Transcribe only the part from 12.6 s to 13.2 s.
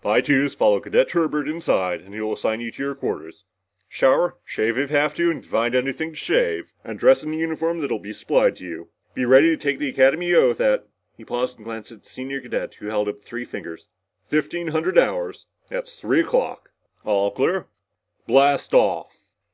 who held up